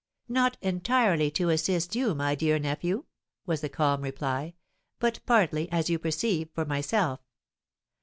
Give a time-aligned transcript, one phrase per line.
[0.29, 3.03] "Not entirely to assist you, my dear nephew,"
[3.45, 4.55] was the calm reply;
[4.97, 7.19] "but partly, as you perceive, for myself.